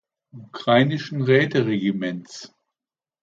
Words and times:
Ukrainischen 0.41 1.21
Räte-Regiments. 1.21 2.51